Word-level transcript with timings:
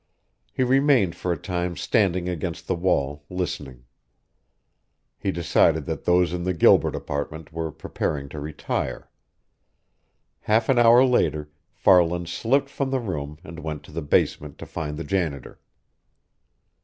He 0.51 0.63
remained 0.63 1.15
for 1.15 1.31
a 1.31 1.37
time 1.37 1.77
standing 1.77 2.27
against 2.27 2.65
the 2.65 2.73
wall, 2.73 3.23
listening. 3.29 3.85
He 5.19 5.31
decided 5.31 5.85
that 5.85 6.05
those 6.05 6.33
in 6.33 6.43
the 6.43 6.55
Gilbert 6.55 6.95
apartment 6.95 7.53
were 7.53 7.71
preparing 7.71 8.27
to 8.29 8.39
retire. 8.39 9.11
Half 10.39 10.69
an 10.69 10.79
hour 10.79 11.05
later, 11.05 11.51
Farland 11.71 12.29
slipped 12.29 12.71
from 12.71 12.89
the 12.89 12.99
room 12.99 13.37
and 13.43 13.59
went 13.59 13.83
to 13.83 13.91
the 13.91 14.01
basement 14.01 14.57
to 14.57 14.65
find 14.65 14.97
the 14.97 15.03
janitor. 15.03 15.59